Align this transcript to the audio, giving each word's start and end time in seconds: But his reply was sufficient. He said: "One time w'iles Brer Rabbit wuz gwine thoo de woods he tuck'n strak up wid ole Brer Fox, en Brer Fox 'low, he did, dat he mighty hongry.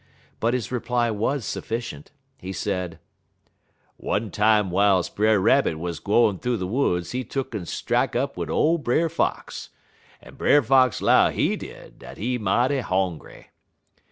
But 0.39 0.55
his 0.55 0.71
reply 0.71 1.11
was 1.11 1.45
sufficient. 1.45 2.09
He 2.39 2.51
said: 2.53 2.97
"One 3.97 4.31
time 4.31 4.71
w'iles 4.71 5.09
Brer 5.09 5.37
Rabbit 5.39 5.77
wuz 5.77 5.99
gwine 6.03 6.39
thoo 6.39 6.57
de 6.57 6.65
woods 6.65 7.11
he 7.11 7.23
tuck'n 7.23 7.67
strak 7.67 8.15
up 8.15 8.35
wid 8.35 8.49
ole 8.49 8.79
Brer 8.79 9.09
Fox, 9.09 9.69
en 10.23 10.33
Brer 10.33 10.63
Fox 10.63 11.03
'low, 11.03 11.29
he 11.29 11.55
did, 11.55 11.99
dat 11.99 12.17
he 12.17 12.39
mighty 12.39 12.79
hongry. 12.81 13.49